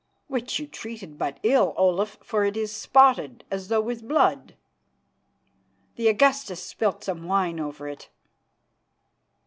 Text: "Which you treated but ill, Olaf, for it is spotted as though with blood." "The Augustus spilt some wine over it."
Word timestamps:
"Which 0.25 0.57
you 0.57 0.65
treated 0.65 1.19
but 1.19 1.39
ill, 1.43 1.75
Olaf, 1.77 2.17
for 2.23 2.43
it 2.43 2.57
is 2.57 2.75
spotted 2.75 3.43
as 3.51 3.67
though 3.67 3.81
with 3.81 4.07
blood." 4.07 4.55
"The 5.95 6.07
Augustus 6.07 6.63
spilt 6.63 7.03
some 7.03 7.27
wine 7.27 7.59
over 7.59 7.87
it." 7.87 8.09